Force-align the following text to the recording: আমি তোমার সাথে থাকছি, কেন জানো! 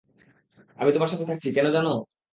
আমি 0.79 0.89
তোমার 0.91 1.11
সাথে 1.11 1.25
থাকছি, 1.25 1.47
কেন 1.53 1.67
জানো! 1.71 1.93